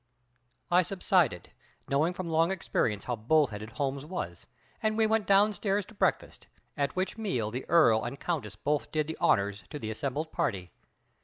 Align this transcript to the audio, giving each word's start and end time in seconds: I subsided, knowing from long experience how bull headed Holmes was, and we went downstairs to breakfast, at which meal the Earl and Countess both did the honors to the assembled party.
I 0.71 0.81
subsided, 0.81 1.51
knowing 1.87 2.15
from 2.15 2.27
long 2.27 2.49
experience 2.49 3.03
how 3.03 3.15
bull 3.15 3.45
headed 3.45 3.69
Holmes 3.69 4.03
was, 4.03 4.47
and 4.81 4.97
we 4.97 5.05
went 5.05 5.27
downstairs 5.27 5.85
to 5.85 5.93
breakfast, 5.93 6.47
at 6.75 6.95
which 6.95 7.19
meal 7.19 7.51
the 7.51 7.69
Earl 7.69 8.03
and 8.03 8.19
Countess 8.19 8.55
both 8.55 8.91
did 8.91 9.05
the 9.05 9.17
honors 9.21 9.63
to 9.69 9.77
the 9.77 9.91
assembled 9.91 10.31
party. 10.31 10.71